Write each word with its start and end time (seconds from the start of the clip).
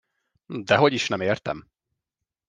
Dehogyisnem 0.63 1.21
értem! 1.21 1.67